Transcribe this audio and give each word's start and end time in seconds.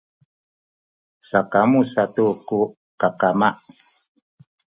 sakamu 1.29 1.79
satu 1.93 2.27
ku 2.47 2.59
kakama 3.01 3.49